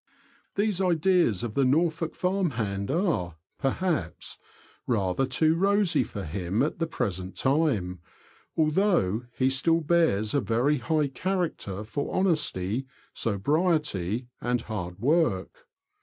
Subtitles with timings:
[0.55, 4.39] These ideas of the Norfolk farm hand are, perhaps,
[4.87, 7.99] rather too rosy for him at the present time,
[8.57, 15.67] although he still bears a very high character for honesty, sobriety, and hard work.